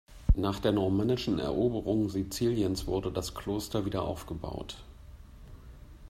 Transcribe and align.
Nach 0.33 0.57
der 0.57 0.71
normannischen 0.71 1.37
Eroberung 1.37 2.09
Siziliens 2.09 2.87
wurde 2.87 3.11
das 3.11 3.35
Kloster 3.35 3.85
wieder 3.85 4.01
aufgebaut. 4.01 4.77